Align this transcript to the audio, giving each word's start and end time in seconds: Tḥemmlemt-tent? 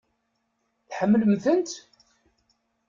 Tḥemmlemt-tent? 0.89 1.71